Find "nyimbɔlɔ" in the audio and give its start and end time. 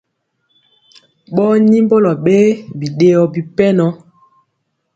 1.67-2.11